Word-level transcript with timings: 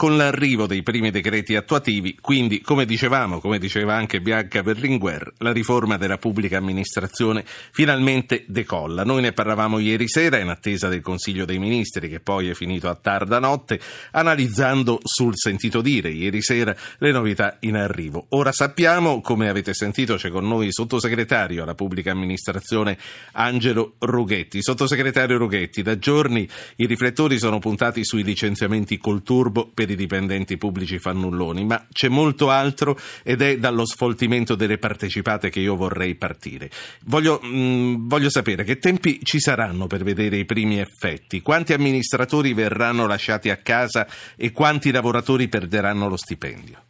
con 0.00 0.16
l'arrivo 0.16 0.66
dei 0.66 0.82
primi 0.82 1.10
decreti 1.10 1.56
attuativi, 1.56 2.16
quindi 2.18 2.62
come 2.62 2.86
dicevamo, 2.86 3.38
come 3.38 3.58
diceva 3.58 3.96
anche 3.96 4.22
Bianca 4.22 4.62
Berlinguer, 4.62 5.34
la 5.40 5.52
riforma 5.52 5.98
della 5.98 6.16
pubblica 6.16 6.56
amministrazione 6.56 7.44
finalmente 7.44 8.44
decolla. 8.46 9.04
Noi 9.04 9.20
ne 9.20 9.32
parlavamo 9.32 9.78
ieri 9.78 10.08
sera 10.08 10.38
in 10.38 10.48
attesa 10.48 10.88
del 10.88 11.02
Consiglio 11.02 11.44
dei 11.44 11.58
Ministri 11.58 12.08
che 12.08 12.18
poi 12.18 12.48
è 12.48 12.54
finito 12.54 12.88
a 12.88 12.94
tarda 12.94 13.38
notte, 13.40 13.78
analizzando 14.12 15.00
sul 15.04 15.36
sentito 15.36 15.82
dire 15.82 16.08
ieri 16.08 16.40
sera 16.40 16.74
le 16.96 17.12
novità 17.12 17.58
in 17.60 17.76
arrivo. 17.76 18.24
Ora 18.30 18.52
sappiamo, 18.52 19.20
come 19.20 19.50
avete 19.50 19.74
sentito, 19.74 20.14
c'è 20.16 20.30
con 20.30 20.48
noi 20.48 20.68
il 20.68 20.72
sottosegretario 20.72 21.62
alla 21.62 21.74
pubblica 21.74 22.10
amministrazione 22.10 22.96
Angelo 23.32 23.96
Rughetti. 23.98 24.62
Sottosegretario 24.62 25.36
Rughetti, 25.36 25.82
da 25.82 25.98
giorni 25.98 26.48
i 26.76 26.86
riflettori 26.86 27.38
sono 27.38 27.58
puntati 27.58 28.02
sui 28.02 28.24
licenziamenti 28.24 28.96
col 28.96 29.22
turbo 29.22 29.70
per 29.74 29.88
i 29.92 29.96
dipendenti 29.96 30.56
pubblici 30.56 30.98
fannulloni, 30.98 31.64
ma 31.64 31.86
c'è 31.92 32.08
molto 32.08 32.50
altro 32.50 32.98
ed 33.22 33.42
è 33.42 33.56
dallo 33.58 33.84
sfoltimento 33.86 34.54
delle 34.54 34.78
partecipate 34.78 35.50
che 35.50 35.60
io 35.60 35.76
vorrei 35.76 36.14
partire. 36.14 36.70
Voglio, 37.04 37.40
mh, 37.42 37.48
mm, 37.48 38.08
voglio 38.08 38.30
sapere 38.30 38.64
che 38.64 38.78
tempi 38.78 39.20
ci 39.22 39.40
saranno 39.40 39.86
per 39.86 40.02
vedere 40.02 40.36
i 40.36 40.44
primi 40.44 40.78
effetti, 40.78 41.40
quanti 41.40 41.72
amministratori 41.72 42.52
verranno 42.52 43.06
lasciati 43.06 43.50
a 43.50 43.56
casa 43.56 44.06
e 44.36 44.52
quanti 44.52 44.90
lavoratori 44.90 45.48
perderanno 45.48 46.08
lo 46.08 46.16
stipendio. 46.16 46.82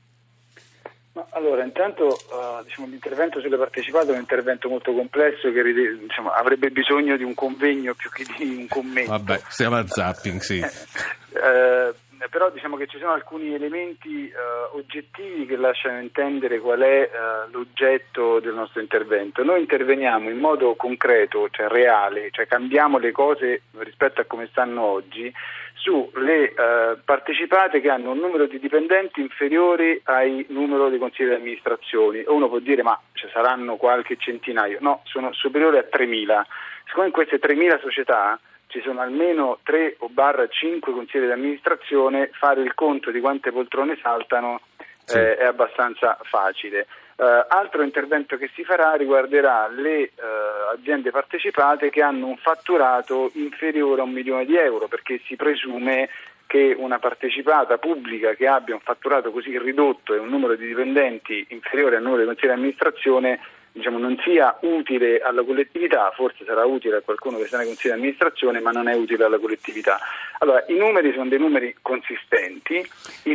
Allora, 1.30 1.64
intanto 1.64 2.06
uh, 2.06 2.64
diciamo, 2.64 2.86
l'intervento 2.88 3.40
sulle 3.40 3.56
partecipate 3.56 4.08
è 4.08 4.12
un 4.12 4.20
intervento 4.20 4.68
molto 4.68 4.92
complesso 4.92 5.50
che 5.52 5.62
diciamo, 5.62 6.30
avrebbe 6.30 6.70
bisogno 6.70 7.16
di 7.16 7.22
un 7.22 7.34
convegno 7.34 7.94
più 7.94 8.10
che 8.10 8.24
di 8.36 8.44
un 8.44 8.66
commento. 8.68 9.10
Vabbè, 9.10 9.40
stiamo 9.48 9.76
a 9.76 9.86
zapping, 9.86 10.40
sì. 10.40 10.58
uh, 10.58 11.94
però 12.28 12.50
diciamo 12.50 12.76
che 12.76 12.86
ci 12.86 12.98
sono 12.98 13.12
alcuni 13.12 13.54
elementi 13.54 14.30
uh, 14.30 14.76
oggettivi 14.76 15.46
che 15.46 15.56
lasciano 15.56 16.00
intendere 16.00 16.60
qual 16.60 16.80
è 16.80 17.08
uh, 17.10 17.50
l'oggetto 17.50 18.40
del 18.40 18.52
nostro 18.52 18.80
intervento. 18.80 19.42
Noi 19.42 19.60
interveniamo 19.60 20.28
in 20.28 20.38
modo 20.38 20.74
concreto, 20.74 21.48
cioè 21.50 21.68
reale, 21.68 22.30
cioè 22.30 22.46
cambiamo 22.46 22.98
le 22.98 23.12
cose 23.12 23.62
rispetto 23.78 24.20
a 24.20 24.24
come 24.24 24.48
stanno 24.50 24.82
oggi 24.82 25.32
sulle 25.74 26.52
uh, 26.54 26.98
partecipate 27.02 27.80
che 27.80 27.88
hanno 27.88 28.10
un 28.10 28.18
numero 28.18 28.46
di 28.46 28.58
dipendenti 28.58 29.20
inferiore 29.20 30.02
al 30.04 30.44
numero 30.48 30.90
dei 30.90 30.98
consigli 30.98 31.28
di 31.28 31.34
amministrazione. 31.34 32.24
Uno 32.26 32.48
può 32.48 32.58
dire 32.58 32.82
ma 32.82 33.00
ci 33.14 33.28
saranno 33.32 33.76
qualche 33.76 34.16
centinaio, 34.18 34.76
no, 34.80 35.00
sono 35.04 35.32
superiori 35.32 35.78
a 35.78 35.88
3.000. 35.90 36.42
Siccome 36.84 37.06
in 37.06 37.12
queste 37.12 37.38
3.000 37.38 37.80
società 37.80 38.38
ci 38.70 38.80
sono 38.80 39.00
almeno 39.00 39.58
3 39.64 39.96
o 39.98 40.08
barra 40.08 40.46
5 40.48 40.92
consigli 40.92 41.26
di 41.26 41.32
amministrazione, 41.32 42.30
fare 42.32 42.62
il 42.62 42.74
conto 42.74 43.10
di 43.10 43.20
quante 43.20 43.52
poltrone 43.52 43.98
saltano 44.00 44.60
sì. 45.04 45.18
eh, 45.18 45.36
è 45.36 45.44
abbastanza 45.44 46.16
facile. 46.22 46.86
Uh, 47.16 47.44
altro 47.48 47.82
intervento 47.82 48.38
che 48.38 48.48
si 48.54 48.64
farà 48.64 48.94
riguarderà 48.94 49.68
le 49.68 50.12
uh, 50.14 50.72
aziende 50.72 51.10
partecipate 51.10 51.90
che 51.90 52.00
hanno 52.00 52.28
un 52.28 52.38
fatturato 52.38 53.30
inferiore 53.34 54.00
a 54.00 54.04
un 54.04 54.12
milione 54.12 54.46
di 54.46 54.56
euro 54.56 54.88
perché 54.88 55.20
si 55.26 55.36
presume 55.36 56.08
che 56.46 56.74
una 56.78 56.98
partecipata 56.98 57.76
pubblica 57.76 58.32
che 58.32 58.46
abbia 58.46 58.74
un 58.74 58.80
fatturato 58.80 59.32
così 59.32 59.58
ridotto 59.58 60.14
e 60.14 60.18
un 60.18 60.30
numero 60.30 60.56
di 60.56 60.66
dipendenti 60.66 61.44
inferiore 61.50 61.96
al 61.96 62.02
numero 62.02 62.24
dei 62.24 62.26
consigli 62.26 62.46
di 62.48 62.54
amministrazione 62.54 63.40
diciamo, 63.72 63.98
non 63.98 64.18
sia 64.24 64.56
utile 64.62 65.20
alla 65.20 65.42
collettività, 65.42 66.10
forse 66.14 66.44
sarà 66.44 66.64
utile 66.64 66.96
a 66.96 67.00
qualcuno 67.00 67.38
che 67.38 67.46
sta 67.46 67.58
nei 67.58 67.66
consigli 67.66 67.92
di 67.92 67.98
amministrazione, 67.98 68.60
ma 68.60 68.70
non 68.70 68.88
è 68.88 68.94
utile 68.94 69.24
alla 69.24 69.38
collettività. 69.38 69.98
Allora, 70.38 70.64
i 70.68 70.76
numeri 70.76 71.12
sono 71.12 71.28
dei 71.28 71.38
numeri 71.38 71.76
consistenti. 71.80 72.84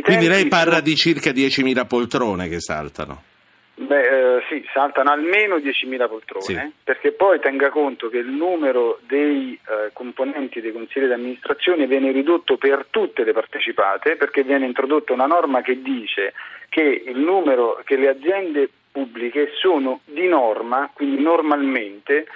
Quindi 0.02 0.28
lei 0.28 0.48
parla 0.48 0.74
sono... 0.74 0.84
di 0.84 0.96
circa 0.96 1.30
10.000 1.30 1.86
poltrone 1.86 2.48
che 2.48 2.60
saltano. 2.60 3.22
Beh, 3.78 4.36
eh, 4.36 4.42
sì, 4.48 4.64
saltano 4.72 5.10
almeno 5.10 5.56
10.000 5.56 6.08
poltrone, 6.08 6.44
sì. 6.44 6.72
perché 6.82 7.12
poi 7.12 7.38
tenga 7.40 7.68
conto 7.68 8.08
che 8.08 8.16
il 8.16 8.30
numero 8.30 9.00
dei 9.06 9.52
eh, 9.52 9.90
componenti 9.92 10.62
dei 10.62 10.72
consigli 10.72 11.04
di 11.04 11.12
amministrazione 11.12 11.86
viene 11.86 12.10
ridotto 12.10 12.56
per 12.56 12.86
tutte 12.88 13.22
le 13.22 13.32
partecipate, 13.32 14.16
perché 14.16 14.44
viene 14.44 14.64
introdotta 14.64 15.12
una 15.12 15.26
norma 15.26 15.60
che 15.60 15.82
dice 15.82 16.32
che 16.70 17.02
il 17.06 17.18
numero 17.18 17.82
che 17.84 17.96
le 17.96 18.08
aziende 18.08 18.70
pubbliche 18.96 19.50
sono 19.60 20.00
di 20.06 20.26
norma, 20.26 20.88
quindi 20.90 21.22
normalmente, 21.22 22.26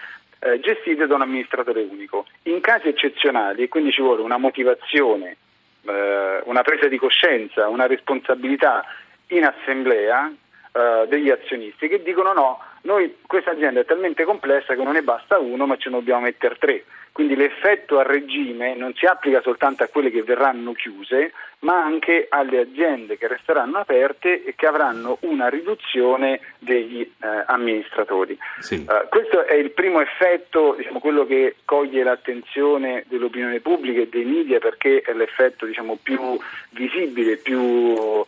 eh, 0.40 0.60
gestite 0.60 1.06
da 1.06 1.14
un 1.14 1.22
amministratore 1.22 1.80
unico. 1.80 2.26
In 2.42 2.60
casi 2.60 2.88
eccezionali, 2.88 3.62
e 3.62 3.68
quindi 3.68 3.90
ci 3.92 4.02
vuole 4.02 4.20
una 4.20 4.36
motivazione, 4.36 5.38
eh, 5.86 6.42
una 6.44 6.60
presa 6.60 6.86
di 6.86 6.98
coscienza, 6.98 7.68
una 7.68 7.86
responsabilità 7.86 8.84
in 9.28 9.46
assemblea 9.46 10.30
eh, 10.72 11.06
degli 11.08 11.30
azionisti 11.30 11.88
che 11.88 12.02
dicono 12.02 12.34
no, 12.34 12.58
noi 12.82 13.16
questa 13.26 13.52
azienda 13.52 13.80
è 13.80 13.86
talmente 13.86 14.24
complessa 14.24 14.74
che 14.74 14.82
non 14.82 14.92
ne 14.92 15.02
basta 15.02 15.38
uno, 15.38 15.64
ma 15.64 15.78
ce 15.78 15.88
ne 15.88 15.96
dobbiamo 15.96 16.20
mettere 16.20 16.56
tre. 16.58 16.84
Quindi 17.12 17.34
l'effetto 17.34 17.98
a 17.98 18.02
regime 18.02 18.74
non 18.74 18.94
si 18.94 19.04
applica 19.04 19.40
soltanto 19.42 19.82
a 19.82 19.88
quelle 19.88 20.10
che 20.10 20.22
verranno 20.22 20.72
chiuse, 20.72 21.32
ma 21.60 21.82
anche 21.82 22.26
alle 22.28 22.60
aziende 22.60 23.18
che 23.18 23.26
resteranno 23.26 23.78
aperte 23.78 24.44
e 24.44 24.54
che 24.54 24.66
avranno 24.66 25.18
una 25.22 25.48
riduzione 25.48 26.40
degli 26.58 27.00
eh, 27.00 27.44
amministratori. 27.46 28.38
Sì. 28.60 28.86
Uh, 28.88 29.08
questo 29.08 29.44
è 29.44 29.54
il 29.54 29.70
primo 29.72 30.00
effetto, 30.00 30.74
diciamo, 30.78 31.00
quello 31.00 31.26
che 31.26 31.56
coglie 31.64 32.02
l'attenzione 32.02 33.04
dell'opinione 33.08 33.60
pubblica 33.60 34.00
e 34.00 34.08
dei 34.08 34.24
media 34.24 34.58
perché 34.58 35.02
è 35.02 35.12
l'effetto 35.12 35.66
diciamo, 35.66 35.98
più 36.02 36.38
visibile, 36.70 37.36
più 37.36 37.60
uh, 37.60 38.26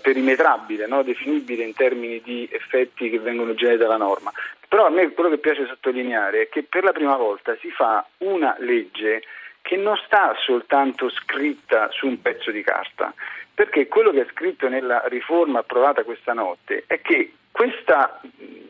perimetrabile, 0.00 0.86
no? 0.86 1.02
definibile 1.02 1.64
in 1.64 1.74
termini 1.74 2.20
di 2.24 2.48
effetti 2.50 3.10
che 3.10 3.18
vengono 3.18 3.54
generati 3.54 3.82
dalla 3.82 3.96
norma. 3.96 4.32
Però 4.72 4.86
a 4.86 4.88
me 4.88 5.10
quello 5.10 5.28
che 5.28 5.36
piace 5.36 5.66
sottolineare 5.66 6.44
è 6.44 6.48
che 6.48 6.62
per 6.62 6.82
la 6.82 6.92
prima 6.92 7.14
volta 7.14 7.54
si 7.60 7.70
fa 7.70 8.06
una 8.20 8.56
legge 8.60 9.22
che 9.60 9.76
non 9.76 9.98
sta 10.06 10.34
soltanto 10.46 11.10
scritta 11.10 11.90
su 11.90 12.06
un 12.06 12.22
pezzo 12.22 12.50
di 12.50 12.62
carta, 12.62 13.12
perché 13.52 13.86
quello 13.86 14.12
che 14.12 14.22
è 14.22 14.26
scritto 14.30 14.70
nella 14.70 15.02
riforma 15.08 15.58
approvata 15.58 16.04
questa 16.04 16.32
notte 16.32 16.84
è 16.86 17.02
che 17.02 17.34
questa 17.50 18.18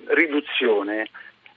riduzione 0.07 1.09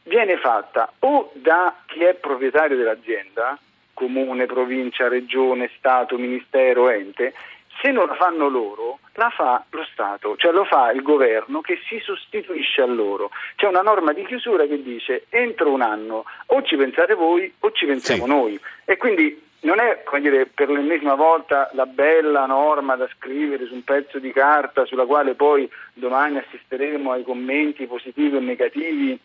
viene 0.04 0.38
fatta 0.38 0.94
o 1.00 1.32
da 1.34 1.78
chi 1.88 2.04
è 2.04 2.14
proprietario 2.14 2.78
dell'azienda, 2.78 3.58
comune, 3.96 4.46
provincia, 4.46 5.08
regione, 5.08 5.72
Stato, 5.76 6.20
Ministero, 6.20 6.90
ente, 6.90 7.34
se 7.82 7.92
non 7.92 8.08
la 8.08 8.16
fanno 8.16 8.48
loro, 8.48 9.00
la 9.14 9.30
fa 9.30 9.64
lo 9.70 9.86
Stato, 9.92 10.36
cioè 10.38 10.52
lo 10.52 10.66
fa 10.66 10.92
il 10.92 11.02
governo 11.02 11.62
che 11.62 11.80
si 11.88 12.00
sostituisce 12.00 12.82
a 12.82 12.86
loro. 12.86 13.32
C'è 13.56 13.68
una 13.68 13.82
norma 13.82 14.14
di 14.14 14.26
chiusura 14.26 14.66
che 14.66 14.82
dice 14.82 15.26
entro 15.30 15.72
un 15.72 15.82
anno 15.82 16.26
o 16.48 16.62
ci 16.64 16.76
pensate 16.76 17.14
voi 17.14 17.52
o 17.60 17.72
ci 17.72 17.86
pensiamo 17.86 18.24
sì. 18.24 18.30
noi. 18.30 18.60
E 18.86 18.98
quindi 18.98 19.44
non 19.62 19.80
è 19.80 20.04
dire, 20.20 20.46
per 20.46 20.70
l'ennesima 20.70 21.16
volta 21.16 21.70
la 21.74 21.86
bella 21.86 22.46
norma 22.46 22.96
da 22.96 23.10
scrivere 23.16 23.66
su 23.66 23.74
un 23.74 23.84
pezzo 23.84 24.20
di 24.20 24.32
carta 24.32 24.86
sulla 24.86 25.06
quale 25.06 25.34
poi 25.34 25.70
domani 25.94 26.38
assisteremo 26.38 27.12
ai 27.12 27.24
commenti 27.24 27.88
positivi 27.88 28.36
o 28.36 28.40
negativi 28.40 29.20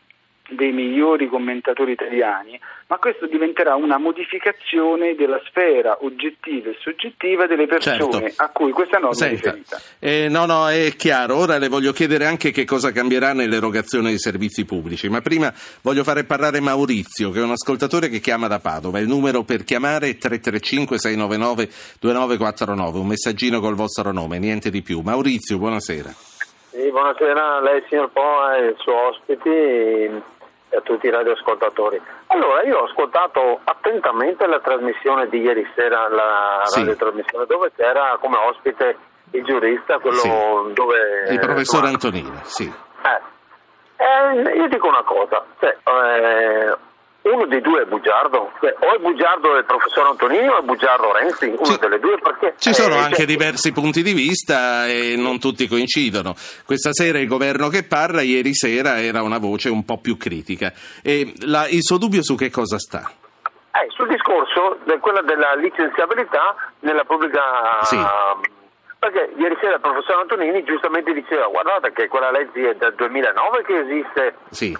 dei 0.50 0.72
migliori 0.72 1.28
commentatori 1.28 1.92
italiani, 1.92 2.58
ma 2.86 2.98
questo 2.98 3.26
diventerà 3.26 3.76
una 3.76 3.98
modificazione 3.98 5.14
della 5.14 5.40
sfera 5.46 5.98
oggettiva 6.00 6.70
e 6.70 6.76
soggettiva 6.80 7.46
delle 7.46 7.66
persone 7.66 7.98
certo. 7.98 8.22
a 8.42 8.48
cui 8.48 8.72
questa 8.72 8.98
norma 8.98 9.14
Senta, 9.14 9.50
è 9.50 9.52
riferita. 9.52 9.80
Eh, 10.00 10.28
no, 10.28 10.46
no, 10.46 10.68
è 10.68 10.92
chiaro. 10.96 11.36
Ora 11.36 11.58
le 11.58 11.68
voglio 11.68 11.92
chiedere 11.92 12.26
anche 12.26 12.50
che 12.50 12.64
cosa 12.64 12.90
cambierà 12.90 13.32
nell'erogazione 13.32 14.08
dei 14.08 14.18
servizi 14.18 14.64
pubblici, 14.64 15.08
ma 15.08 15.20
prima 15.20 15.54
voglio 15.82 16.02
fare 16.02 16.24
parlare 16.24 16.58
Maurizio, 16.60 17.30
che 17.30 17.38
è 17.38 17.42
un 17.42 17.52
ascoltatore 17.52 18.08
che 18.08 18.18
chiama 18.18 18.48
da 18.48 18.58
Padova. 18.58 18.98
Il 18.98 19.06
numero 19.06 19.44
per 19.44 19.62
chiamare 19.62 20.08
è 20.08 20.16
335-699-2949, 20.20 22.96
un 22.96 23.06
messaggino 23.06 23.60
col 23.60 23.76
vostro 23.76 24.10
nome, 24.10 24.40
niente 24.40 24.70
di 24.70 24.82
più. 24.82 24.98
Maurizio, 25.00 25.58
buonasera. 25.58 26.12
Sì, 26.70 26.90
buonasera 26.90 27.56
a 27.56 27.60
lei 27.60 27.84
signor 27.88 28.10
Po 28.10 28.50
e 28.50 28.66
ai 28.66 28.74
suoi 28.78 28.94
ospiti 28.94 30.38
e 30.70 30.76
a 30.76 30.80
tutti 30.80 31.06
i 31.06 31.10
radioascoltatori. 31.10 32.00
Allora, 32.28 32.62
io 32.62 32.78
ho 32.78 32.84
ascoltato 32.84 33.60
attentamente 33.64 34.46
la 34.46 34.60
trasmissione 34.60 35.28
di 35.28 35.40
ieri 35.40 35.68
sera, 35.74 36.08
la 36.08 36.62
sì. 36.64 36.78
radiotrasmissione, 36.78 37.44
dove 37.46 37.72
c'era 37.76 38.16
come 38.20 38.38
ospite 38.38 38.96
il 39.32 39.44
giurista, 39.44 39.98
quello 39.98 40.16
sì. 40.16 40.28
dove... 40.72 41.26
Il 41.28 41.38
professor 41.40 41.84
Antonini, 41.84 42.38
sì. 42.42 42.64
Eh. 42.64 43.20
Eh, 43.96 44.56
io 44.56 44.68
dico 44.68 44.88
una 44.88 45.02
cosa, 45.02 45.44
cioè, 45.58 45.76
eh, 45.84 46.74
uno 47.22 47.46
dei 47.46 47.60
due 47.60 47.82
è 47.82 47.84
bugiardo, 47.84 48.52
cioè, 48.60 48.74
o 48.78 48.94
è 48.94 48.98
bugiardo 48.98 49.56
il 49.56 49.64
professor 49.64 50.06
Antonini 50.06 50.48
o 50.48 50.58
è 50.58 50.62
bugiardo 50.62 51.12
Renzi, 51.12 51.46
uno 51.46 51.64
ci, 51.64 51.78
delle 51.78 51.98
due 51.98 52.18
perché... 52.18 52.54
Ci 52.58 52.72
sono 52.72 52.94
eh, 52.94 52.98
anche 52.98 53.16
cioè, 53.16 53.26
diversi 53.26 53.72
punti 53.72 54.02
di 54.02 54.14
vista 54.14 54.86
e 54.86 55.16
non 55.16 55.38
tutti 55.38 55.68
coincidono. 55.68 56.34
Questa 56.64 56.92
sera 56.92 57.18
il 57.18 57.28
governo 57.28 57.68
che 57.68 57.84
parla, 57.84 58.22
ieri 58.22 58.54
sera 58.54 59.00
era 59.00 59.22
una 59.22 59.38
voce 59.38 59.68
un 59.68 59.84
po' 59.84 59.98
più 59.98 60.16
critica. 60.16 60.72
E 61.02 61.34
la, 61.44 61.68
il 61.68 61.82
suo 61.82 61.98
dubbio 61.98 62.22
su 62.22 62.36
che 62.36 62.50
cosa 62.50 62.78
sta? 62.78 63.10
Eh, 63.72 63.86
sul 63.90 64.08
discorso 64.08 64.78
di 64.84 64.98
quella 64.98 65.20
della 65.22 65.54
licenziabilità 65.54 66.54
nella 66.80 67.04
pubblica... 67.04 67.42
Sì 67.82 67.98
Perché 69.00 69.32
ieri 69.38 69.56
sera 69.60 69.76
il 69.76 69.80
professor 69.80 70.20
Antonini 70.20 70.62
giustamente 70.62 71.14
diceva 71.14 71.46
guardate 71.46 71.90
che 71.92 72.06
quella 72.08 72.30
legge 72.30 72.68
è 72.68 72.74
del 72.74 72.92
2009 72.96 73.62
che 73.62 73.78
esiste. 73.78 74.34
Sì 74.50 74.76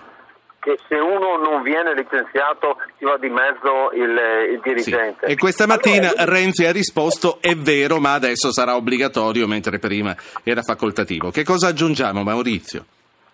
che 0.60 0.78
se 0.86 0.94
uno 0.94 1.36
non 1.38 1.62
viene 1.62 1.94
licenziato 1.94 2.76
ci 2.98 3.04
va 3.04 3.16
di 3.16 3.30
mezzo 3.30 3.90
il, 3.92 4.52
il 4.52 4.60
dirigente. 4.62 5.26
Sì. 5.26 5.32
E 5.32 5.36
questa 5.36 5.66
mattina 5.66 6.08
allora, 6.08 6.24
Renzi 6.26 6.66
ha 6.66 6.72
risposto 6.72 7.38
è 7.40 7.54
vero 7.54 7.98
ma 7.98 8.12
adesso 8.12 8.52
sarà 8.52 8.76
obbligatorio 8.76 9.48
mentre 9.48 9.78
prima 9.78 10.14
era 10.44 10.62
facoltativo. 10.62 11.30
Che 11.30 11.44
cosa 11.44 11.68
aggiungiamo 11.68 12.22
Maurizio? 12.22 12.84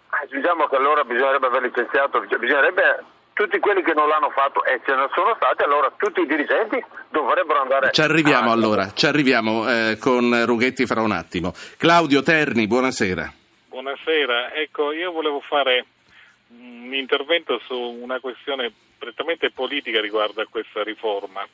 Aggiungiamo 0.09 0.67
che 0.67 0.77
allora 0.77 1.03
bisognerebbe 1.03 1.47
aver 1.47 1.63
licenziato, 1.63 2.21
bisognerebbe 2.21 3.05
tutti 3.33 3.59
quelli 3.59 3.83
che 3.83 3.93
non 3.93 4.09
l'hanno 4.09 4.31
fatto 4.31 4.65
e 4.65 4.81
ce 4.87 4.95
ne 4.95 5.09
sono 5.13 5.35
stati, 5.37 5.63
allora 5.63 5.93
tutti 5.97 6.21
i 6.21 6.27
dirigenti 6.27 6.83
dovrebbero 7.11 7.61
andare. 7.61 7.91
Ci 7.91 8.01
arriviamo 8.01 8.51
a... 8.51 8.53
allora, 8.55 8.93
ci 8.95 9.07
arriviamo 9.07 9.69
eh, 9.69 9.99
con 10.01 10.47
Rughetti 10.47 10.87
fra 10.87 11.03
un 11.03 11.13
attimo. 11.13 11.53
Claudio 11.77 12.23
Terni, 12.23 12.67
buonasera. 12.67 13.31
Buonasera, 13.69 14.55
ecco 14.55 14.93
io 14.93 15.13
volevo 15.13 15.41
fare 15.41 15.85
un 16.59 16.95
intervento 16.95 17.59
su 17.67 17.75
una 17.75 18.21
questione 18.21 18.73
prettamente 18.99 19.51
politica 19.51 20.01
riguardo 20.01 20.41
a 20.41 20.47
questa 20.49 20.83
riforma, 20.83 21.47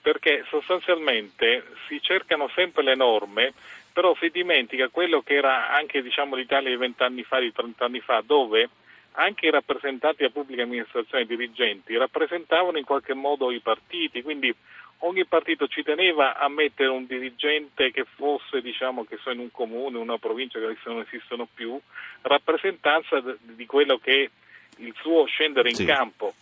perché 0.00 0.44
sostanzialmente 0.48 1.64
si 1.86 2.00
cercano 2.00 2.48
sempre 2.54 2.82
le 2.82 2.94
norme, 2.94 3.52
però 3.92 4.14
si 4.16 4.30
dimentica 4.30 4.88
quello 4.88 5.22
che 5.22 5.34
era 5.34 5.70
anche 5.70 6.02
diciamo, 6.02 6.36
l'Italia 6.36 6.70
di 6.70 6.76
vent'anni 6.76 7.22
fa, 7.22 7.38
di 7.38 7.52
trent'anni 7.52 8.00
fa, 8.00 8.22
dove 8.24 8.68
anche 9.12 9.46
i 9.46 9.50
rappresentanti 9.50 10.18
della 10.18 10.30
pubblica 10.30 10.62
amministrazione, 10.62 11.24
i 11.24 11.26
dirigenti, 11.26 11.96
rappresentavano 11.96 12.78
in 12.78 12.84
qualche 12.84 13.14
modo 13.14 13.50
i 13.50 13.60
partiti, 13.60 14.22
quindi 14.22 14.54
ogni 14.98 15.24
partito 15.26 15.66
ci 15.66 15.82
teneva 15.82 16.36
a 16.36 16.48
mettere 16.48 16.88
un 16.88 17.06
dirigente 17.06 17.90
che 17.90 18.04
fosse, 18.04 18.60
diciamo, 18.60 19.04
che 19.04 19.18
so 19.22 19.30
in 19.30 19.38
un 19.38 19.50
comune, 19.50 19.98
una 19.98 20.18
provincia 20.18 20.58
che 20.58 20.66
adesso 20.66 20.90
non 20.90 21.00
esistono 21.00 21.48
più, 21.52 21.78
rappresentanza 22.22 23.22
di 23.40 23.66
quello 23.66 23.98
che 23.98 24.30
il 24.80 24.94
suo 25.00 25.24
scendere 25.26 25.70
in 25.70 25.76
sì. 25.76 25.84
campo. 25.84 26.34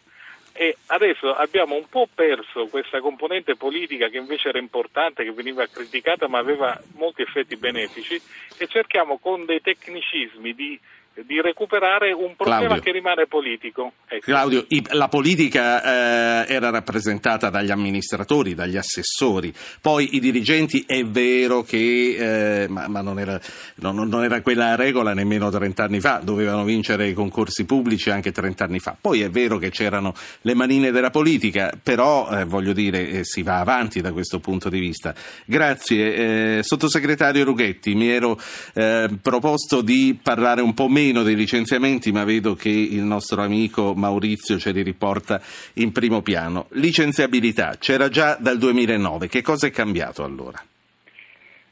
E 0.52 0.76
adesso 0.86 1.32
abbiamo 1.34 1.76
un 1.76 1.88
po' 1.88 2.08
perso 2.12 2.66
questa 2.66 3.00
componente 3.00 3.54
politica 3.54 4.08
che 4.08 4.16
invece 4.16 4.48
era 4.48 4.58
importante, 4.58 5.22
che 5.22 5.30
veniva 5.30 5.64
criticata 5.66 6.26
ma 6.26 6.38
aveva 6.38 6.76
molti 6.94 7.22
effetti 7.22 7.56
benefici 7.56 8.20
e 8.56 8.66
cerchiamo 8.66 9.18
con 9.18 9.44
dei 9.44 9.60
tecnicismi 9.60 10.54
di 10.54 10.80
di 11.26 11.40
recuperare 11.40 12.12
un 12.12 12.34
problema 12.36 12.60
Claudio. 12.60 12.82
che 12.82 12.92
rimane 12.92 13.26
politico. 13.26 13.92
Ecco. 14.06 14.24
Claudio, 14.24 14.66
la 14.90 15.08
politica 15.08 16.44
eh, 16.46 16.54
era 16.54 16.70
rappresentata 16.70 17.50
dagli 17.50 17.70
amministratori, 17.70 18.54
dagli 18.54 18.76
assessori, 18.76 19.52
poi 19.80 20.16
i 20.16 20.20
dirigenti 20.20 20.84
è 20.86 21.04
vero 21.04 21.62
che, 21.62 22.62
eh, 22.62 22.68
ma, 22.68 22.88
ma 22.88 23.00
non, 23.00 23.18
era, 23.18 23.40
non, 23.76 23.96
non, 23.96 24.24
era, 24.24 24.40
quella 24.42 24.76
regola 24.76 25.12
nemmeno 25.12 25.50
30 25.50 25.84
anni 25.84 26.00
fa, 26.00 26.20
dovevano 26.22 26.64
vincere 26.64 27.08
i 27.08 27.12
concorsi 27.12 27.64
pubblici 27.64 28.10
anche 28.10 28.32
30 28.32 28.64
anni 28.64 28.78
fa, 28.78 28.96
poi 28.98 29.22
è 29.22 29.30
vero 29.30 29.58
che 29.58 29.70
c'erano 29.70 30.14
le 30.42 30.54
manine 30.54 30.90
della 30.90 31.10
politica, 31.10 31.72
però 31.82 32.28
eh, 32.30 32.44
voglio 32.44 32.72
dire 32.72 33.08
eh, 33.08 33.24
si 33.24 33.42
va 33.42 33.58
avanti 33.58 34.00
da 34.00 34.12
questo 34.12 34.38
punto 34.38 34.68
di 34.68 34.78
vista. 34.78 35.14
Grazie. 35.44 36.58
Eh, 36.58 36.62
sottosegretario 36.62 37.44
Rughetti, 37.44 37.94
mi 37.94 38.08
ero 38.08 38.38
eh, 38.74 39.08
proposto 39.20 39.80
di 39.80 40.18
parlare 40.20 40.60
un 40.60 40.74
po' 40.74 40.88
meno 40.88 41.07
meno 41.08 41.22
dei 41.22 41.34
licenziamenti, 41.34 42.12
ma 42.12 42.24
vedo 42.24 42.54
che 42.54 42.68
il 42.68 43.02
nostro 43.02 43.42
amico 43.42 43.94
Maurizio 43.94 44.58
ce 44.58 44.72
li 44.72 44.82
riporta 44.82 45.40
in 45.74 45.90
primo 45.90 46.20
piano. 46.20 46.66
Licenziabilità 46.72 47.76
c'era 47.78 48.08
già 48.08 48.36
dal 48.38 48.58
2009, 48.58 49.28
che 49.28 49.42
cosa 49.42 49.66
è 49.66 49.70
cambiato 49.70 50.22
allora? 50.22 50.62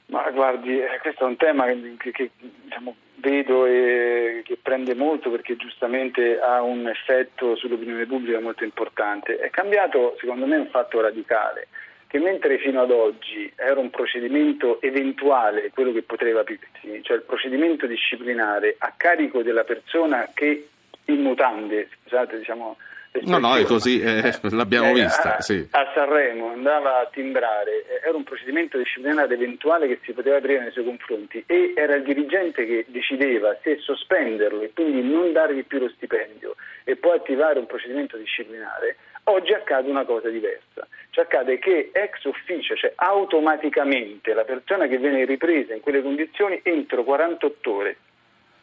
Ma 0.07 0.31
guardi, 0.31 0.79
eh, 0.79 0.99
questo 1.03 1.25
è 1.25 1.27
un 1.27 1.37
tema 1.37 1.67
che, 1.67 2.11
che 2.13 2.31
diciamo, 2.39 2.95
vedo 3.17 3.67
e 3.67 4.43
che 4.45 4.59
prende 4.63 4.95
molto 4.95 5.31
perché 5.31 5.57
giustamente 5.57 6.39
ha 6.41 6.63
un 6.63 6.89
effetto 6.89 7.57
sull'opinione 7.57 8.07
pubblica 8.07 8.41
molto 8.41 8.65
importante. 8.65 9.37
È 9.37 9.51
cambiato 9.51 10.17
secondo 10.19 10.47
me 10.47 10.57
un 10.57 10.69
fatto 10.69 11.01
radicale 11.01 11.69
che 12.07 12.19
mentre 12.19 12.59
fino 12.59 12.81
ad 12.81 12.91
oggi 12.91 13.51
era 13.57 13.81
un 13.81 13.91
procedimento 13.91 14.81
eventuale, 14.81 15.71
quello 15.73 15.93
che 15.93 16.03
poteva 16.03 16.41
aprirsi, 16.41 17.03
cioè 17.03 17.17
il 17.17 17.23
procedimento 17.23 17.87
disciplinare 17.87 18.77
a 18.79 18.93
carico 18.97 19.43
della 19.43 19.65
persona 19.65 20.31
che 20.33 20.69
in 21.07 21.23
mutande, 21.23 21.89
scusate, 22.03 22.39
diciamo 22.39 22.77
No, 23.23 23.39
no, 23.39 23.57
è 23.57 23.65
così, 23.65 24.01
eh, 24.01 24.33
l'abbiamo 24.51 24.91
eh, 24.91 25.03
vista. 25.03 25.37
A, 25.37 25.41
sì. 25.41 25.67
a, 25.71 25.91
Sanremo 25.95 26.51
andava 26.51 27.01
a 27.01 27.07
timbrare, 27.07 27.85
era 28.05 28.17
un 28.17 28.25
procedimento 28.25 28.79
disciplinare 28.79 29.35
eventuale 29.35 29.87
che 29.87 30.01
si 30.05 30.13
poteva 30.13 30.37
aprire 30.37 30.61
nei 30.61 30.73
suoi 30.73 30.85
confronti 30.85 31.43
e 31.47 31.73
era 31.75 31.95
il 31.95 32.03
dirigente 32.03 32.67
che 32.67 32.85
decideva 32.89 33.57
se 33.63 33.79
sospenderlo 33.79 34.63
e 34.63 34.73
quindi 34.75 35.03
non 35.03 35.33
dargli 35.33 35.65
più 35.65 35.79
lo 35.79 35.89
stipendio 35.89 36.55
e 36.85 36.97
poi 36.97 37.17
attivare 37.17 37.59
un 37.59 37.67
procedimento 37.67 38.17
disciplinare. 38.17 38.97
Oggi 39.29 39.53
accade 39.53 39.91
una 39.91 40.05
cosa 40.05 40.29
diversa, 40.29 40.87
cioè 41.11 41.25
accade 41.25 41.59
che 41.59 41.91
ex 41.93 42.25
ufficio, 42.25 42.77
cioè 42.77 42.93
automaticamente 42.95 44.33
la 44.35 44.45
persona 44.45 44.87
che 44.87 44.99
viene 44.99 45.25
ripresa 45.25 45.75
in 45.75 45.81
quelle 45.81 46.01
condizioni 46.01 46.61
entro 46.63 47.03
48 47.03 47.73
ore 47.73 47.97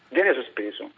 viene 0.08 0.34
sospeso, 0.34 0.92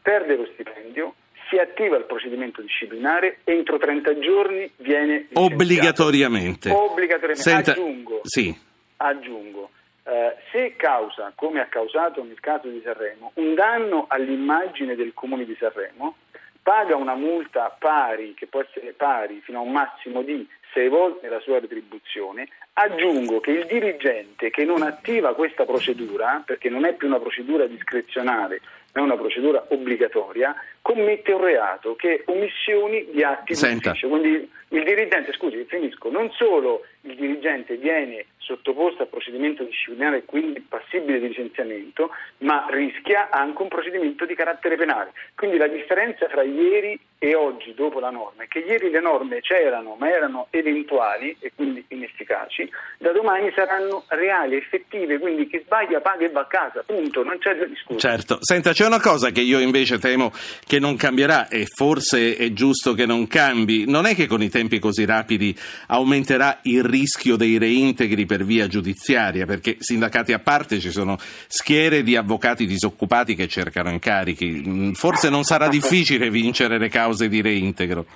perde 0.00 0.36
lo 0.36 0.46
stipendio, 0.52 1.14
si 1.50 1.58
attiva 1.58 1.96
il 1.96 2.04
procedimento 2.04 2.62
disciplinare, 2.62 3.40
entro 3.44 3.76
30 3.76 4.18
giorni 4.20 4.70
viene 4.76 5.26
obbligatoriamente. 5.34 6.70
Obbligatoriamente. 6.70 7.42
Senta... 7.42 7.72
Aggiungo, 7.72 8.20
sì. 8.22 8.56
aggiungo 8.96 9.70
eh, 10.04 10.36
se 10.50 10.74
causa, 10.76 11.32
come 11.34 11.60
ha 11.60 11.66
causato 11.66 12.24
nel 12.24 12.40
caso 12.40 12.68
di 12.68 12.80
Sanremo, 12.82 13.32
un 13.34 13.54
danno 13.54 14.06
all'immagine 14.08 14.94
del 14.94 15.12
comune 15.12 15.44
di 15.44 15.56
Sanremo, 15.58 16.16
paga 16.62 16.96
una 16.96 17.14
multa 17.14 17.74
pari, 17.78 18.34
che 18.34 18.46
può 18.46 18.60
essere 18.60 18.92
pari 18.92 19.40
fino 19.44 19.58
a 19.58 19.62
un 19.62 19.72
massimo 19.72 20.22
di 20.22 20.46
sei 20.72 20.88
volte 20.88 21.28
la 21.28 21.40
sua 21.40 21.58
retribuzione, 21.58 22.48
aggiungo 22.74 23.40
che 23.40 23.50
il 23.50 23.66
dirigente 23.66 24.50
che 24.50 24.64
non 24.64 24.82
attiva 24.82 25.34
questa 25.34 25.64
procedura, 25.64 26.42
perché 26.44 26.68
non 26.68 26.84
è 26.84 26.94
più 26.94 27.08
una 27.08 27.18
procedura 27.18 27.66
discrezionale, 27.66 28.60
è 28.92 28.98
una 28.98 29.16
procedura 29.16 29.64
obbligatoria, 29.68 30.54
commette 30.82 31.32
un 31.32 31.42
reato 31.42 31.94
che 31.96 32.16
è 32.16 32.22
omissioni 32.30 33.06
di 33.12 33.22
atti 33.22 33.54
Senta. 33.54 33.90
d'ufficio. 33.90 34.08
Quindi 34.08 34.50
il 34.70 34.84
dirigente, 34.84 35.32
scusi, 35.32 35.64
finisco, 35.68 36.10
non 36.10 36.30
solo 36.32 36.84
il 37.02 37.14
dirigente 37.14 37.76
viene 37.76 38.26
sottoposto 38.38 39.02
a 39.02 39.06
procedimento 39.06 39.64
disciplinare 39.64 40.18
e 40.18 40.24
quindi 40.24 40.60
passibile 40.60 41.20
di 41.20 41.28
licenziamento, 41.28 42.10
ma 42.38 42.66
rischia 42.70 43.30
anche 43.30 43.62
un 43.62 43.68
procedimento 43.68 44.26
di 44.26 44.34
carattere 44.34 44.76
penale. 44.76 45.12
Quindi 45.34 45.56
la 45.56 45.68
differenza 45.68 46.26
tra 46.26 46.42
ieri 46.42 46.98
e 47.18 47.34
oggi, 47.34 47.74
dopo 47.74 48.00
la 48.00 48.10
norma, 48.10 48.44
è 48.44 48.48
che 48.48 48.60
ieri 48.60 48.90
le 48.90 49.00
norme 49.00 49.40
c'erano, 49.40 49.96
ma 49.98 50.10
erano 50.10 50.46
eventuali 50.50 51.36
e 51.38 51.52
quindi 51.54 51.84
inefficaci, 51.88 52.68
da 52.98 53.12
domani 53.12 53.52
saranno 53.54 54.04
reali, 54.08 54.56
effettive, 54.56 55.18
quindi 55.18 55.46
chi 55.46 55.60
sbaglia 55.64 56.00
paga 56.00 56.24
e 56.24 56.30
va 56.30 56.40
a 56.40 56.46
casa, 56.46 56.82
punto, 56.84 57.22
non 57.22 57.38
c'è 57.38 57.54
discussione. 57.54 57.98
Certo, 57.98 58.38
senta, 58.40 58.72
c'è 58.72 58.86
una 58.86 59.00
cosa 59.00 59.30
che 59.30 59.42
io 59.42 59.58
invece 59.58 59.98
temo 59.98 60.32
che 60.66 60.78
non 60.78 60.96
cambierà 60.96 61.48
e 61.48 61.66
forse 61.66 62.36
è 62.36 62.52
giusto 62.52 62.94
che 62.94 63.04
non 63.04 63.26
cambi, 63.26 63.84
non 63.86 64.06
è 64.06 64.14
che 64.14 64.26
con 64.26 64.42
i 64.42 64.48
tempi 64.48 64.59
così 64.78 65.04
rapidi 65.04 65.56
aumenterà 65.86 66.60
il 66.62 66.82
rischio 66.82 67.36
dei 67.36 67.58
reintegri 67.58 68.26
per 68.26 68.44
via 68.44 68.66
giudiziaria, 68.66 69.46
perché 69.46 69.76
sindacati 69.78 70.32
a 70.32 70.38
parte 70.38 70.80
ci 70.80 70.90
sono 70.90 71.18
schiere 71.46 72.02
di 72.02 72.16
avvocati 72.16 72.66
disoccupati 72.66 73.34
che 73.34 73.48
cercano 73.48 73.90
incarichi, 73.90 74.92
forse 74.94 75.30
non 75.30 75.44
sarà 75.44 75.68
difficile 75.68 76.30
vincere 76.30 76.78
le 76.78 76.88
cause 76.88 77.28
di 77.28 77.40
reintegro. 77.40 78.06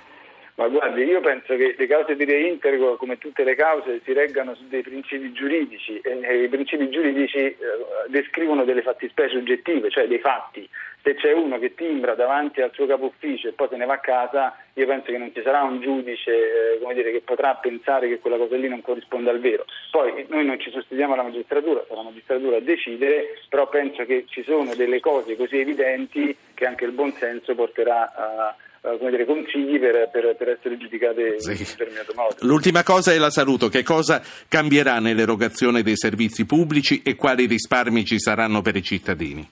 Ma 0.55 0.69
guardi, 0.69 1.03
io 1.03 1.19
penso 1.19 1.53
che 1.57 1.75
le 1.77 1.85
cause 1.85 2.15
di 2.15 2.23
reintegro, 2.23 2.95
come 2.95 3.17
tutte 3.17 3.43
le 3.43 3.55
cause, 3.55 3.99
si 4.05 4.13
reggano 4.13 4.55
su 4.55 4.65
dei 4.69 4.83
principi 4.83 5.33
giuridici 5.33 5.99
e 5.99 6.43
i 6.43 6.47
principi 6.47 6.89
giuridici 6.89 7.37
eh, 7.37 7.57
descrivono 8.07 8.63
delle 8.63 8.81
fattispecie 8.81 9.35
oggettive, 9.35 9.89
cioè 9.89 10.07
dei 10.07 10.19
fatti. 10.19 10.67
Se 11.01 11.13
c'è 11.15 11.33
uno 11.33 11.59
che 11.59 11.75
timbra 11.75 12.15
davanti 12.15 12.61
al 12.61 12.71
suo 12.73 12.85
capo 12.87 13.05
ufficio 13.05 13.49
e 13.49 13.51
poi 13.51 13.67
se 13.69 13.75
ne 13.75 13.85
va 13.85 13.95
a 13.95 13.99
casa, 13.99 14.57
io 14.73 14.85
penso 14.87 15.11
che 15.11 15.17
non 15.17 15.33
ci 15.33 15.41
sarà 15.43 15.61
un 15.61 15.81
giudice 15.81 16.79
eh, 16.79 16.93
dire, 16.93 17.11
che 17.11 17.21
potrà 17.21 17.53
pensare 17.55 18.07
che 18.07 18.19
quella 18.19 18.37
cosa 18.37 18.55
lì 18.55 18.69
non 18.69 18.81
corrisponda 18.81 19.31
al 19.31 19.41
vero. 19.41 19.65
Poi 19.91 20.25
noi 20.29 20.45
non 20.45 20.57
ci 20.57 20.71
sostituiamo 20.71 21.13
alla 21.13 21.23
magistratura, 21.23 21.83
sarà 21.85 21.99
la 21.99 22.07
magistratura 22.07 22.57
a 22.57 22.61
decidere, 22.61 23.39
però 23.49 23.67
penso 23.67 24.05
che 24.05 24.23
ci 24.29 24.41
sono 24.43 24.73
delle 24.73 25.01
cose 25.01 25.35
così 25.35 25.59
evidenti 25.59 26.35
che 26.53 26.65
anche 26.65 26.85
il 26.85 26.91
buonsenso 26.91 27.53
porterà 27.55 28.13
a 28.15 28.55
dire, 29.09 29.25
consigli 29.25 29.79
per, 29.79 30.09
per, 30.11 30.35
per, 30.35 30.49
essere 30.49 30.77
giudicate 30.77 31.39
sì. 31.39 31.51
in 31.51 31.57
determinato 31.57 32.13
modo. 32.15 32.35
L'ultima 32.41 32.83
cosa 32.83 33.11
è 33.11 33.17
la 33.17 33.29
saluto. 33.29 33.69
Che 33.69 33.83
cosa 33.83 34.21
cambierà 34.47 34.99
nell'erogazione 34.99 35.81
dei 35.81 35.97
servizi 35.97 36.45
pubblici 36.45 37.01
e 37.03 37.15
quali 37.15 37.45
risparmi 37.45 38.05
ci 38.05 38.19
saranno 38.19 38.61
per 38.61 38.75
i 38.75 38.83
cittadini? 38.83 39.47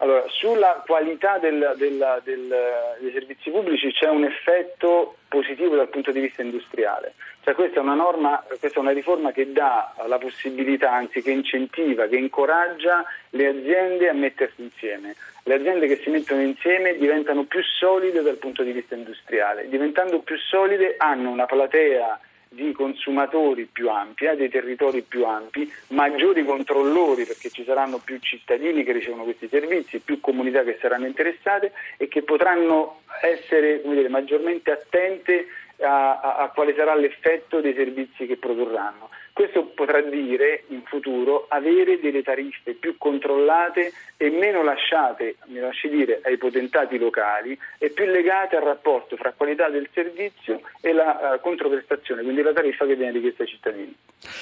Allora, 0.00 0.24
sulla 0.28 0.82
qualità 0.86 1.38
del, 1.38 1.74
del, 1.76 2.20
del, 2.22 2.54
dei 3.00 3.12
servizi 3.12 3.50
pubblici 3.50 3.90
c'è 3.90 4.08
un 4.08 4.24
effetto 4.24 5.16
positivo 5.26 5.74
dal 5.74 5.88
punto 5.88 6.12
di 6.12 6.20
vista 6.20 6.42
industriale. 6.42 7.14
Cioè, 7.48 7.56
questa, 7.56 7.78
è 7.78 7.82
una 7.82 7.94
norma, 7.94 8.44
questa 8.46 8.68
è 8.68 8.78
una 8.78 8.90
riforma 8.90 9.32
che 9.32 9.52
dà 9.52 9.94
la 10.06 10.18
possibilità, 10.18 10.92
anzi 10.92 11.22
che 11.22 11.30
incentiva, 11.30 12.06
che 12.06 12.16
incoraggia 12.16 13.02
le 13.30 13.46
aziende 13.46 14.06
a 14.10 14.12
mettersi 14.12 14.60
insieme. 14.60 15.16
Le 15.44 15.54
aziende 15.54 15.86
che 15.86 15.96
si 16.02 16.10
mettono 16.10 16.42
insieme 16.42 16.98
diventano 16.98 17.44
più 17.44 17.62
solide 17.62 18.20
dal 18.20 18.36
punto 18.36 18.62
di 18.62 18.72
vista 18.72 18.96
industriale. 18.96 19.66
Diventando 19.70 20.18
più 20.18 20.36
solide 20.36 20.96
hanno 20.98 21.30
una 21.30 21.46
platea 21.46 22.20
di 22.50 22.72
consumatori 22.72 23.64
più 23.64 23.88
ampia, 23.88 24.34
dei 24.34 24.50
territori 24.50 25.00
più 25.00 25.24
ampi, 25.24 25.72
maggiori 25.88 26.44
controllori 26.44 27.24
perché 27.24 27.48
ci 27.48 27.64
saranno 27.64 27.98
più 27.98 28.18
cittadini 28.20 28.84
che 28.84 28.92
ricevono 28.92 29.24
questi 29.24 29.48
servizi, 29.48 30.00
più 30.00 30.20
comunità 30.20 30.64
che 30.64 30.76
saranno 30.80 31.06
interessate 31.06 31.72
e 31.96 32.08
che 32.08 32.22
potranno 32.22 33.00
essere 33.22 33.80
dire, 33.82 34.08
maggiormente 34.10 34.70
attente 34.70 35.46
a, 35.80 36.20
a, 36.36 36.48
quale 36.50 36.74
sarà 36.74 36.94
l'effetto 36.94 37.60
dei 37.60 37.74
servizi 37.74 38.26
che 38.26 38.36
produrranno. 38.36 39.10
Questo 39.38 39.66
potrà 39.66 40.00
dire 40.00 40.64
in 40.70 40.82
futuro 40.82 41.46
avere 41.48 42.00
delle 42.00 42.22
tariffe 42.22 42.72
più 42.74 42.96
controllate 42.98 43.92
e 44.16 44.30
meno 44.30 44.64
lasciate, 44.64 45.36
mi 45.46 45.60
lasci 45.60 45.88
dire, 45.88 46.20
ai 46.24 46.36
potentati 46.38 46.98
locali 46.98 47.56
e 47.78 47.90
più 47.90 48.04
legate 48.06 48.56
al 48.56 48.64
rapporto 48.64 49.14
fra 49.14 49.32
qualità 49.36 49.68
del 49.68 49.88
servizio 49.94 50.62
e 50.80 50.92
la 50.92 51.36
uh, 51.36 51.40
controprestazione, 51.40 52.24
quindi 52.24 52.42
la 52.42 52.52
tariffa 52.52 52.84
che 52.84 52.96
viene 52.96 53.12
richiesta 53.12 53.44
ai 53.44 53.48
cittadini. 53.48 53.94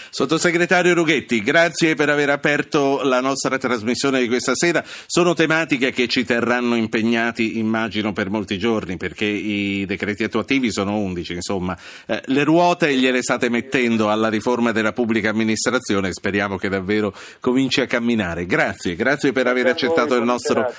Sottosegretario 0.08 0.94
Rughetti, 0.94 1.42
grazie 1.42 1.94
per 1.94 2.08
aver 2.08 2.30
aperto 2.30 3.02
la 3.02 3.20
nostra 3.20 3.58
trasmissione 3.58 4.20
di 4.20 4.28
questa 4.28 4.54
sera. 4.54 4.82
Sono 4.84 5.34
tematiche 5.34 5.90
che 5.90 6.08
ci 6.08 6.24
terranno 6.24 6.74
impegnati, 6.74 7.58
immagino, 7.58 8.14
per 8.14 8.30
molti 8.30 8.56
giorni, 8.56 8.96
perché 8.96 9.26
i 9.26 9.84
decreti 9.84 10.24
attuativi 10.24 10.72
sono 10.72 10.96
11, 10.96 11.34
insomma. 11.34 11.76
Eh, 12.06 12.22
le 12.26 12.44
ruote 12.44 12.94
gliele 12.94 13.20
state 13.20 13.50
mettendo 13.50 14.08
alla 14.08 14.30
riforma 14.30 14.72
della 14.86 14.92
pubblica 14.92 15.30
amministrazione, 15.30 16.12
speriamo 16.12 16.56
che 16.56 16.68
davvero 16.68 17.12
cominci 17.40 17.80
a 17.80 17.86
camminare. 17.86 18.46
Grazie, 18.46 18.94
grazie 18.94 19.32
per 19.32 19.46
aver 19.46 19.66
accettato 19.66 20.14
il 20.14 20.22
nostro 20.22 20.72